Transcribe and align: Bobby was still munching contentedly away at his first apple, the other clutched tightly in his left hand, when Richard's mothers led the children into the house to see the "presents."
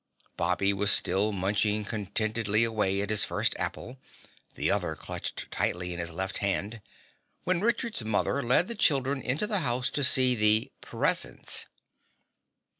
Bobby 0.35 0.73
was 0.73 0.89
still 0.91 1.31
munching 1.31 1.85
contentedly 1.85 2.63
away 2.63 3.01
at 3.01 3.11
his 3.11 3.23
first 3.23 3.53
apple, 3.59 3.99
the 4.55 4.71
other 4.71 4.95
clutched 4.95 5.51
tightly 5.51 5.93
in 5.93 5.99
his 5.99 6.09
left 6.09 6.39
hand, 6.39 6.81
when 7.43 7.61
Richard's 7.61 8.03
mothers 8.03 8.43
led 8.43 8.67
the 8.67 8.73
children 8.73 9.21
into 9.21 9.45
the 9.45 9.59
house 9.59 9.91
to 9.91 10.03
see 10.03 10.33
the 10.33 10.71
"presents." 10.81 11.67